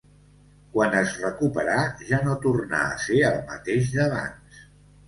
[0.77, 1.75] Quan es recuperà
[2.09, 4.69] ja no tornà a ser el mateix d'abans.